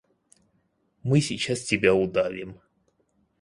[1.03, 2.59] Мы сейчас тебя удавим.